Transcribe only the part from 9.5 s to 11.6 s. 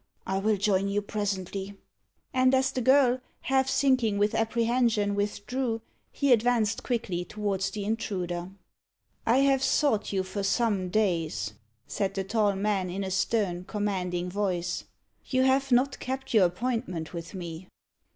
sought you for some days,"